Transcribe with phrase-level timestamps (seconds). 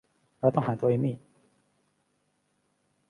[0.39, 1.15] เราต้องหาตัวเอมี่